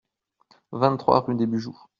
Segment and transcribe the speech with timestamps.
[0.71, 1.79] vingt-trois rue des Bujoux